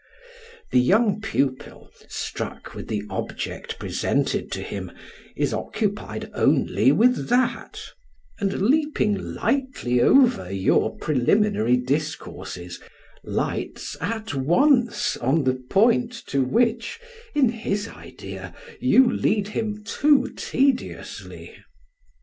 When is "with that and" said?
6.91-8.61